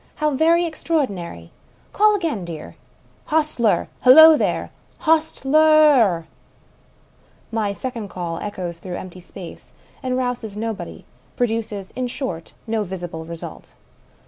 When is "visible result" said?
12.83-13.73